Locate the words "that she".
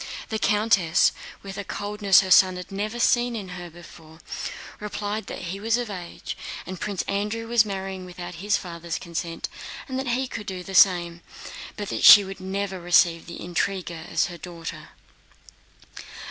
11.89-12.23